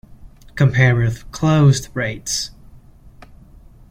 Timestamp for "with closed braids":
0.95-2.49